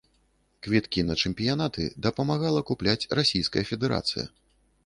[0.67, 4.25] Квіткі на чэмпіянаты дапамагала купляць расійская федэрацыя.